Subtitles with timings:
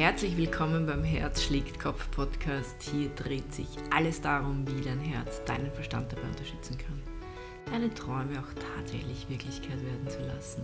[0.00, 2.82] Herzlich willkommen beim Herz schlägt Kopf Podcast.
[2.90, 7.02] Hier dreht sich alles darum, wie dein Herz deinen Verstand dabei unterstützen kann,
[7.70, 10.62] deine Träume auch tatsächlich Wirklichkeit werden zu lassen.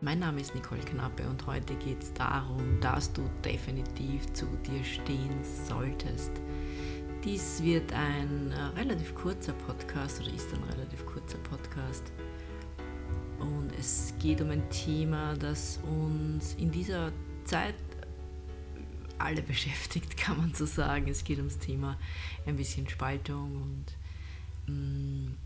[0.00, 4.82] Mein Name ist Nicole Knappe und heute geht es darum, dass du definitiv zu dir
[4.82, 6.32] stehen solltest.
[7.22, 12.10] Dies wird ein äh, relativ kurzer Podcast oder ist ein relativ kurzer Podcast.
[13.40, 17.12] Und es geht um ein Thema, das uns in dieser
[17.44, 17.74] Zeit
[19.22, 21.08] alle beschäftigt, kann man so sagen.
[21.08, 21.98] Es geht ums Thema
[22.46, 23.86] ein bisschen Spaltung und
[24.66, 25.36] mh, mm,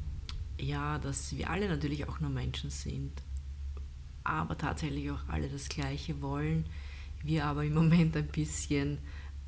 [0.59, 3.13] ja, dass wir alle natürlich auch nur Menschen sind,
[4.25, 6.65] aber tatsächlich auch alle das Gleiche wollen.
[7.23, 8.99] Wir aber im Moment ein bisschen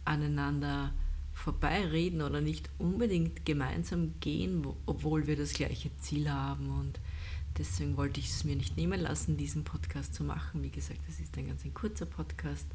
[0.05, 0.92] aneinander
[1.33, 6.70] vorbeireden oder nicht unbedingt gemeinsam gehen, obwohl wir das gleiche Ziel haben.
[6.70, 6.98] Und
[7.56, 10.62] deswegen wollte ich es mir nicht nehmen lassen, diesen Podcast zu machen.
[10.62, 12.66] Wie gesagt, es ist ein ganz ein kurzer Podcast,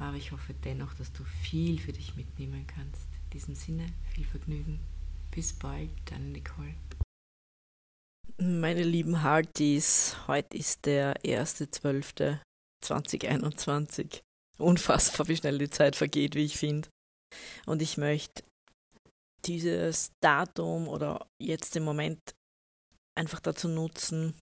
[0.00, 3.06] aber ich hoffe dennoch, dass du viel für dich mitnehmen kannst.
[3.24, 4.80] In diesem Sinne, viel Vergnügen.
[5.30, 6.74] Bis bald, deine Nicole.
[8.38, 14.22] Meine lieben Hearties, heute ist der 1.12.2021.
[14.58, 16.88] Unfassbar, wie schnell die Zeit vergeht, wie ich finde.
[17.66, 18.42] Und ich möchte
[19.44, 22.18] dieses Datum oder jetzt im Moment
[23.16, 24.34] einfach dazu nutzen,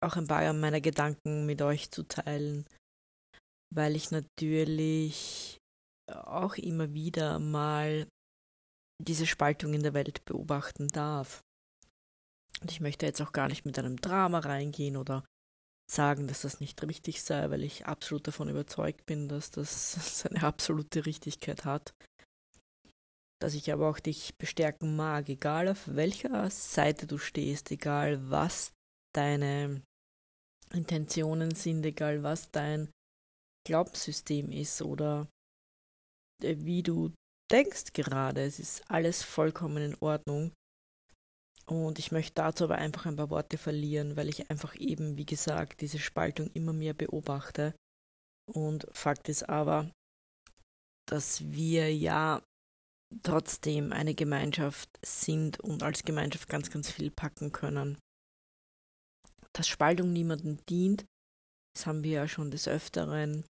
[0.00, 2.64] auch ein paar meiner Gedanken mit euch zu teilen,
[3.74, 5.58] weil ich natürlich
[6.06, 8.06] auch immer wieder mal
[9.02, 11.42] diese Spaltung in der Welt beobachten darf.
[12.60, 15.24] Und ich möchte jetzt auch gar nicht mit einem Drama reingehen oder
[15.90, 20.42] sagen, dass das nicht richtig sei, weil ich absolut davon überzeugt bin, dass das seine
[20.42, 21.94] absolute Richtigkeit hat.
[23.40, 28.72] Dass ich aber auch dich bestärken mag, egal auf welcher Seite du stehst, egal was
[29.14, 29.82] deine
[30.72, 32.90] Intentionen sind, egal was dein
[33.68, 35.28] Glaubenssystem ist oder
[36.42, 37.12] äh, wie du
[37.52, 38.42] denkst gerade.
[38.42, 40.52] Es ist alles vollkommen in Ordnung.
[41.66, 45.26] Und ich möchte dazu aber einfach ein paar Worte verlieren, weil ich einfach eben, wie
[45.26, 47.74] gesagt, diese Spaltung immer mehr beobachte.
[48.50, 49.90] Und Fakt ist aber,
[51.06, 52.42] dass wir ja
[53.22, 57.98] trotzdem eine Gemeinschaft sind und als Gemeinschaft ganz, ganz viel packen können.
[59.52, 61.04] Dass Spaltung niemandem dient,
[61.74, 63.44] das haben wir ja schon des Öfteren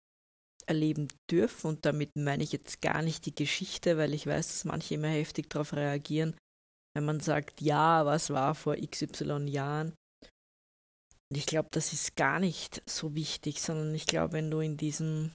[0.66, 4.64] erleben dürfen und damit meine ich jetzt gar nicht die Geschichte, weil ich weiß, dass
[4.64, 6.36] manche immer heftig darauf reagieren,
[6.94, 9.94] wenn man sagt, ja, was war vor XY Jahren.
[11.30, 14.76] Und ich glaube, das ist gar nicht so wichtig, sondern ich glaube, wenn du in
[14.76, 15.32] diesem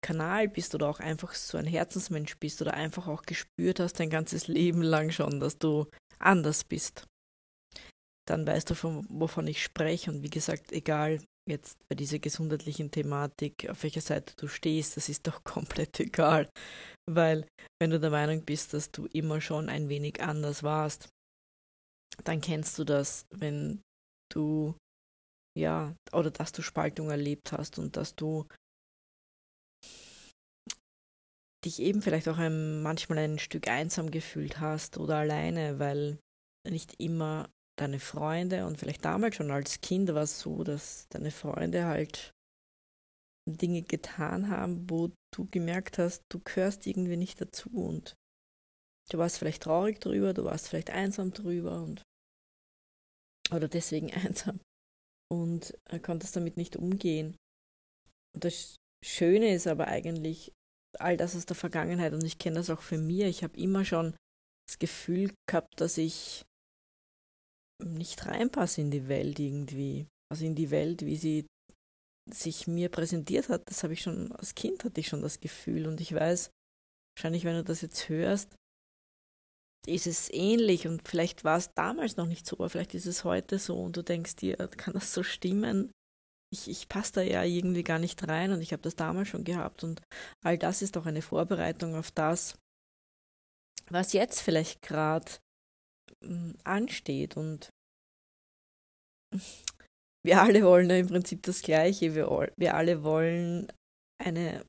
[0.00, 4.10] Kanal bist oder auch einfach so ein Herzensmensch bist oder einfach auch gespürt hast dein
[4.10, 5.86] ganzes Leben lang schon, dass du
[6.18, 7.04] anders bist,
[8.28, 10.10] dann weißt du, von, wovon ich spreche.
[10.10, 15.08] Und wie gesagt, egal jetzt bei dieser gesundheitlichen Thematik, auf welcher Seite du stehst, das
[15.08, 16.48] ist doch komplett egal.
[17.10, 17.46] Weil
[17.80, 21.08] wenn du der Meinung bist, dass du immer schon ein wenig anders warst,
[22.24, 23.80] dann kennst du das, wenn
[24.32, 24.74] du
[25.58, 28.46] ja, oder dass du Spaltung erlebt hast und dass du
[31.64, 36.18] dich eben vielleicht auch ein, manchmal ein Stück einsam gefühlt hast oder alleine, weil
[36.68, 37.50] nicht immer
[37.80, 42.32] deine Freunde und vielleicht damals schon als Kind war es so, dass deine Freunde halt
[43.48, 48.14] Dinge getan haben, wo du gemerkt hast, du gehörst irgendwie nicht dazu und
[49.10, 52.02] du warst vielleicht traurig drüber, du warst vielleicht einsam drüber und
[53.50, 54.60] oder deswegen einsam
[55.30, 57.36] und konntest damit nicht umgehen.
[58.34, 60.52] Und das Schöne ist aber eigentlich
[60.98, 63.28] all das aus der Vergangenheit und ich kenne das auch für mir.
[63.28, 64.16] Ich habe immer schon
[64.68, 66.44] das Gefühl gehabt, dass ich
[67.84, 70.06] nicht reinpasse in die Welt irgendwie.
[70.30, 71.46] Also in die Welt, wie sie
[72.30, 75.86] sich mir präsentiert hat, das habe ich schon als Kind hatte ich schon das Gefühl.
[75.86, 76.50] Und ich weiß,
[77.16, 78.54] wahrscheinlich wenn du das jetzt hörst,
[79.86, 80.86] ist es ähnlich.
[80.86, 83.80] Und vielleicht war es damals noch nicht so, aber vielleicht ist es heute so.
[83.80, 85.90] Und du denkst dir, kann das so stimmen?
[86.50, 88.52] Ich, ich passe da ja irgendwie gar nicht rein.
[88.52, 89.84] Und ich habe das damals schon gehabt.
[89.84, 90.02] Und
[90.44, 92.58] all das ist auch eine Vorbereitung auf das,
[93.88, 95.32] was jetzt vielleicht gerade
[96.64, 97.70] ansteht und
[100.24, 102.14] wir alle wollen im Prinzip das Gleiche.
[102.14, 103.70] Wir, wir alle wollen
[104.22, 104.64] eine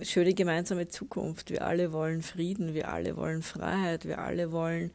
[0.00, 1.50] schöne gemeinsame Zukunft.
[1.50, 2.74] Wir alle wollen Frieden.
[2.74, 4.04] Wir alle wollen Freiheit.
[4.04, 4.92] Wir alle wollen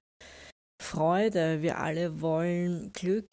[0.82, 1.62] Freude.
[1.62, 3.30] Wir alle wollen Glück.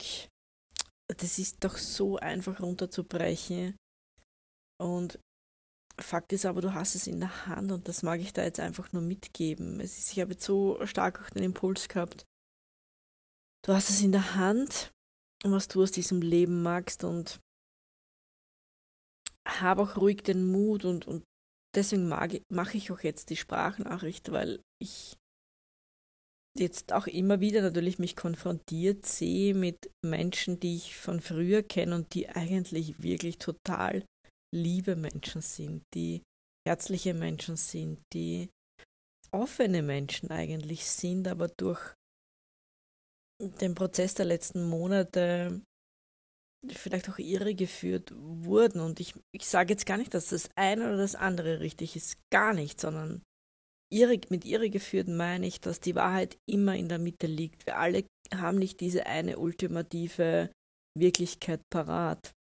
[1.08, 3.76] Das ist doch so einfach runterzubrechen.
[4.80, 5.18] Und
[6.00, 8.58] Fakt ist aber, du hast es in der Hand und das mag ich da jetzt
[8.58, 9.78] einfach nur mitgeben.
[9.78, 12.24] Es ist, ich habe jetzt so stark auch den Impuls gehabt.
[13.64, 14.94] Du hast es in der Hand
[15.52, 17.40] was du aus diesem Leben magst und
[19.46, 21.22] habe auch ruhig den Mut und, und
[21.74, 25.16] deswegen mache ich auch jetzt die Sprachnachricht, weil ich
[26.56, 31.96] jetzt auch immer wieder natürlich mich konfrontiert sehe mit Menschen, die ich von früher kenne
[31.96, 34.04] und die eigentlich wirklich total
[34.54, 36.22] liebe Menschen sind, die
[36.66, 38.48] herzliche Menschen sind, die
[39.32, 41.94] offene Menschen eigentlich sind, aber durch
[43.40, 45.62] den Prozess der letzten Monate
[46.72, 48.80] vielleicht auch irregeführt wurden.
[48.80, 52.16] Und ich, ich sage jetzt gar nicht, dass das eine oder das andere richtig ist,
[52.30, 53.22] gar nicht, sondern
[53.92, 57.66] irre, mit irregeführt meine ich, dass die Wahrheit immer in der Mitte liegt.
[57.66, 58.04] Wir alle
[58.34, 60.50] haben nicht diese eine ultimative
[60.96, 62.32] Wirklichkeit parat,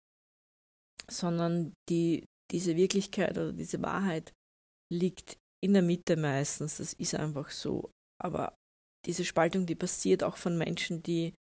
[1.09, 4.31] sondern die, diese Wirklichkeit oder diese Wahrheit
[4.91, 6.77] liegt in der Mitte meistens.
[6.77, 7.91] Das ist einfach so.
[8.21, 8.55] Aber
[9.05, 11.33] diese Spaltung, die passiert auch von Menschen, die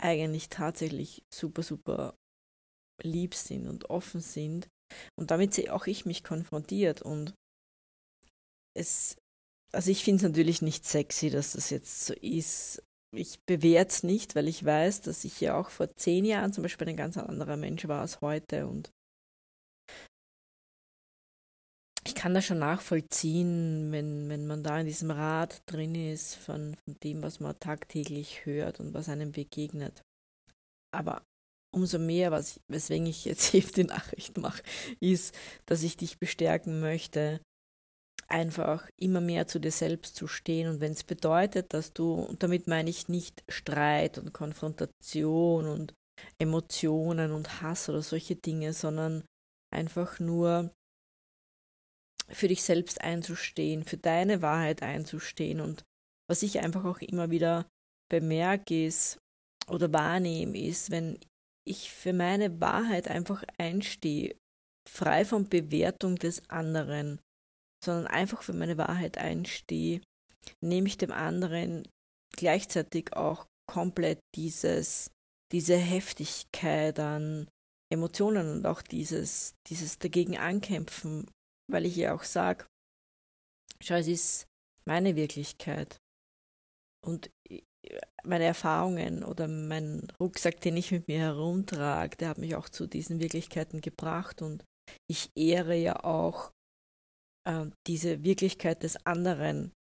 [0.00, 2.14] eigentlich tatsächlich super, super
[3.02, 4.68] lieb sind und offen sind.
[5.18, 7.02] Und damit sehe auch ich mich konfrontiert.
[7.02, 7.34] Und
[8.76, 9.16] es,
[9.72, 12.82] also ich finde es natürlich nicht sexy, dass das jetzt so ist.
[13.16, 16.62] Ich bewerte es nicht, weil ich weiß, dass ich ja auch vor zehn Jahren zum
[16.62, 18.66] Beispiel ein ganz anderer Mensch war als heute.
[18.66, 18.90] Und
[22.08, 26.74] ich kann das schon nachvollziehen, wenn, wenn man da in diesem Rad drin ist von,
[26.82, 30.02] von dem, was man tagtäglich hört und was einem begegnet.
[30.90, 31.22] Aber
[31.70, 34.62] umso mehr, was, weswegen ich jetzt eben die Nachricht mache,
[35.00, 35.34] ist,
[35.66, 37.42] dass ich dich bestärken möchte,
[38.26, 40.66] einfach immer mehr zu dir selbst zu stehen.
[40.68, 45.92] Und wenn es bedeutet, dass du, und damit meine ich nicht Streit und Konfrontation und
[46.38, 49.24] Emotionen und Hass oder solche Dinge, sondern
[49.70, 50.72] einfach nur
[52.30, 55.60] für dich selbst einzustehen, für deine Wahrheit einzustehen.
[55.60, 55.84] Und
[56.28, 57.66] was ich einfach auch immer wieder
[58.10, 59.18] bemerke ist
[59.68, 61.18] oder wahrnehme, ist, wenn
[61.66, 64.36] ich für meine Wahrheit einfach einstehe,
[64.88, 67.20] frei von Bewertung des anderen,
[67.84, 70.00] sondern einfach für meine Wahrheit einstehe,
[70.62, 71.86] nehme ich dem anderen
[72.36, 75.10] gleichzeitig auch komplett dieses,
[75.52, 77.48] diese Heftigkeit an
[77.92, 81.26] Emotionen und auch dieses, dieses dagegen ankämpfen
[81.70, 82.66] weil ich ihr auch sage,
[83.80, 84.46] schau, es ist
[84.86, 85.98] meine Wirklichkeit.
[87.06, 87.30] Und
[88.24, 92.86] meine Erfahrungen oder mein Rucksack, den ich mit mir herumtrage, der hat mich auch zu
[92.86, 94.42] diesen Wirklichkeiten gebracht.
[94.42, 94.64] Und
[95.08, 96.50] ich ehre ja auch
[97.48, 99.72] äh, diese Wirklichkeit des anderen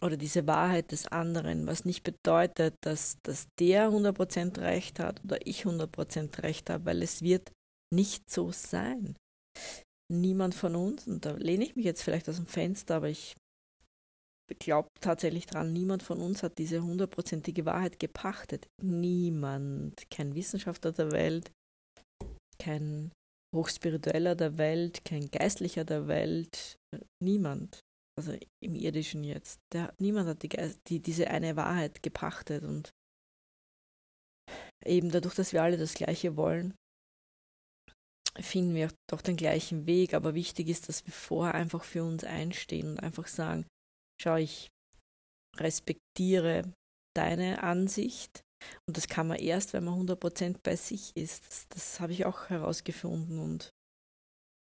[0.00, 5.46] oder diese Wahrheit des anderen, was nicht bedeutet, dass, dass der 100% Recht hat oder
[5.46, 7.52] ich 100% Recht habe, weil es wird
[7.94, 9.14] nicht so sein
[10.10, 13.34] niemand von uns, und da lehne ich mich jetzt vielleicht aus dem Fenster, aber ich
[14.58, 18.68] glaube tatsächlich dran, niemand von uns hat diese hundertprozentige Wahrheit gepachtet.
[18.82, 21.50] Niemand, kein Wissenschaftler der Welt,
[22.58, 23.12] kein
[23.54, 26.76] Hochspiritueller der Welt, kein Geistlicher der Welt,
[27.22, 27.80] niemand,
[28.18, 30.50] also im irdischen jetzt, der, niemand hat die,
[30.86, 32.90] die, diese eine Wahrheit gepachtet und
[34.84, 36.74] eben dadurch, dass wir alle das Gleiche wollen,
[38.38, 40.14] finden wir doch den gleichen Weg.
[40.14, 43.66] Aber wichtig ist, dass wir vorher einfach für uns einstehen und einfach sagen,
[44.20, 44.70] schau, ich
[45.56, 46.72] respektiere
[47.14, 48.42] deine Ansicht.
[48.86, 51.46] Und das kann man erst, wenn man 100% bei sich ist.
[51.46, 53.38] Das, das habe ich auch herausgefunden.
[53.38, 53.70] Und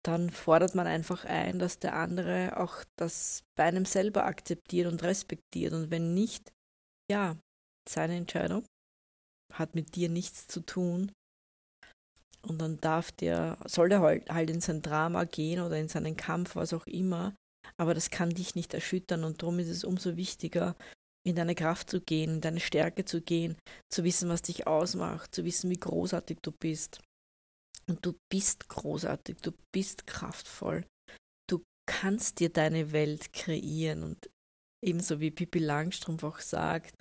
[0.04, 5.02] dann fordert man einfach ein, dass der andere auch das bei einem selber akzeptiert und
[5.02, 5.72] respektiert.
[5.72, 6.52] Und wenn nicht,
[7.10, 7.36] ja,
[7.88, 8.64] seine Entscheidung
[9.52, 11.12] hat mit dir nichts zu tun.
[12.46, 16.16] Und dann darf der, soll der halt, halt in sein Drama gehen oder in seinen
[16.16, 17.34] Kampf, was auch immer.
[17.76, 20.76] Aber das kann dich nicht erschüttern und darum ist es umso wichtiger,
[21.24, 23.56] in deine Kraft zu gehen, in deine Stärke zu gehen,
[23.88, 27.00] zu wissen, was dich ausmacht, zu wissen, wie großartig du bist.
[27.88, 30.84] Und du bist großartig, du bist kraftvoll.
[31.48, 34.30] Du kannst dir deine Welt kreieren und
[34.84, 36.94] ebenso wie Pippi Langstrumpf auch sagt,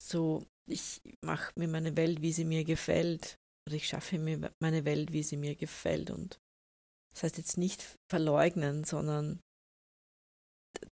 [0.00, 3.36] so ich mache mir meine Welt, wie sie mir gefällt
[3.68, 6.10] oder ich schaffe mir meine Welt, wie sie mir gefällt.
[6.10, 6.40] Und
[7.12, 9.40] das heißt jetzt nicht verleugnen, sondern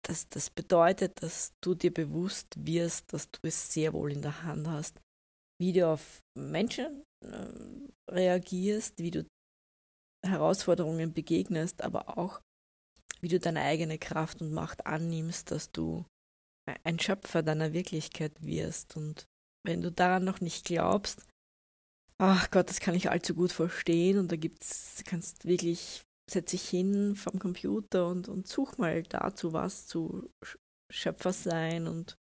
[0.02, 4.42] das, das bedeutet, dass du dir bewusst wirst, dass du es sehr wohl in der
[4.42, 5.00] Hand hast,
[5.58, 9.26] wie du auf Menschen äh, reagierst, wie du
[10.22, 12.42] Herausforderungen begegnest, aber auch
[13.22, 16.04] wie du deine eigene Kraft und Macht annimmst, dass du
[16.84, 18.96] ein Schöpfer deiner Wirklichkeit wirst.
[18.96, 19.24] Und
[19.64, 21.24] wenn du daran noch nicht glaubst,
[22.18, 26.68] ach Gott, das kann ich allzu gut verstehen und da gibt's, kannst wirklich, setz dich
[26.68, 30.30] hin vom Computer und, und such mal dazu was zu
[30.90, 32.16] Schöpfer sein und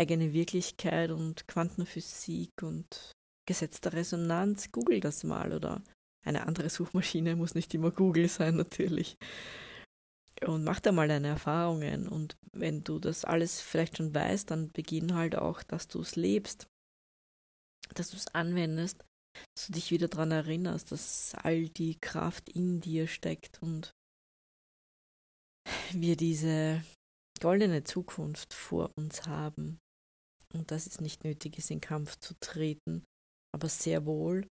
[0.00, 3.12] eigene Wirklichkeit und Quantenphysik und
[3.46, 4.72] Gesetz der Resonanz.
[4.72, 5.82] Google das mal oder
[6.24, 9.16] eine andere Suchmaschine, muss nicht immer Google sein natürlich.
[10.44, 12.08] Und mach da mal deine Erfahrungen.
[12.08, 16.16] Und wenn du das alles vielleicht schon weißt, dann beginn halt auch, dass du es
[16.16, 16.66] lebst,
[17.94, 19.04] dass du es anwendest,
[19.54, 23.92] dass du dich wieder daran erinnerst, dass all die Kraft in dir steckt und
[25.92, 26.84] wir diese
[27.40, 29.78] goldene Zukunft vor uns haben
[30.52, 33.04] und dass es nicht nötig ist, in Kampf zu treten,
[33.54, 34.46] aber sehr wohl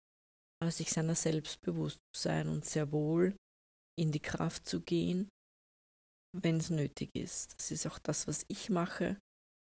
[0.72, 3.36] sich seiner selbst bewusst zu sein und sehr wohl
[4.00, 5.30] in die Kraft zu gehen,
[6.36, 7.54] wenn es nötig ist.
[7.58, 9.20] Das ist auch das, was ich mache.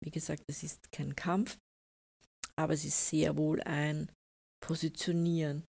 [0.03, 1.57] Wie gesagt, es ist kein Kampf,
[2.55, 4.11] aber es ist sehr wohl ein
[4.63, 5.65] Positionieren,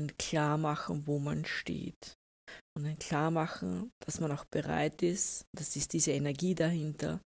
[0.00, 2.16] ein Klarmachen, wo man steht.
[2.74, 7.20] Und ein Klarmachen, dass man auch bereit ist, das ist diese Energie dahinter,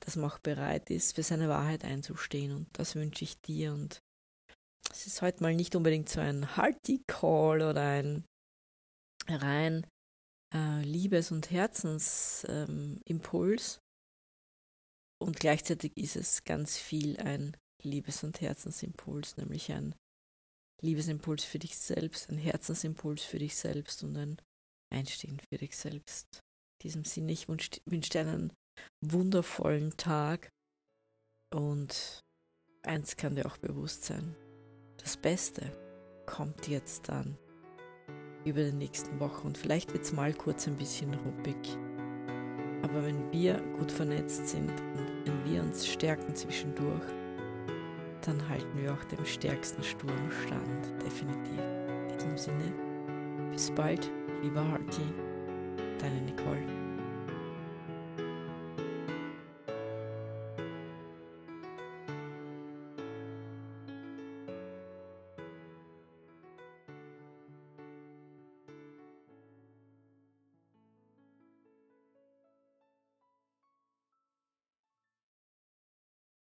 [0.00, 2.56] dass man auch bereit ist, für seine Wahrheit einzustehen.
[2.56, 3.74] Und das wünsche ich dir.
[3.74, 4.00] Und
[4.90, 8.24] es ist heute mal nicht unbedingt so ein Halti-Call oder ein
[9.28, 9.86] rein
[10.54, 13.74] äh, Liebes- und Herzensimpuls.
[13.74, 13.80] Ähm,
[15.22, 19.94] und gleichzeitig ist es ganz viel ein Liebes- und Herzensimpuls, nämlich ein
[20.82, 24.36] Liebesimpuls für dich selbst, ein Herzensimpuls für dich selbst und ein
[24.92, 26.42] Einstehen für dich selbst.
[26.78, 28.52] In diesem Sinne, ich wünsche wünsch dir einen
[29.00, 30.50] wundervollen Tag
[31.54, 32.20] und
[32.82, 34.36] eins kann dir auch bewusst sein.
[34.98, 35.72] Das Beste
[36.26, 37.38] kommt jetzt dann
[38.44, 41.56] über die nächsten Wochen und vielleicht wird es mal kurz ein bisschen ruppig.
[42.82, 47.02] Aber wenn wir gut vernetzt sind und wenn wir uns stärken zwischendurch,
[48.26, 51.60] dann halten wir auch dem stärksten Sturm stand, definitiv.
[52.10, 52.72] In diesem Sinne,
[53.52, 54.10] bis bald,
[54.42, 55.02] lieber Harty,
[55.98, 56.85] deine Nicole.